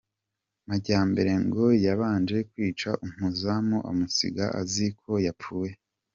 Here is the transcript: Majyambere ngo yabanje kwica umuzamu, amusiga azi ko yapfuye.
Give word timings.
Majyambere 0.67 1.31
ngo 1.45 1.65
yabanje 1.85 2.37
kwica 2.49 2.89
umuzamu, 3.05 3.77
amusiga 3.89 4.45
azi 4.61 4.87
ko 5.01 5.11
yapfuye. 5.27 5.73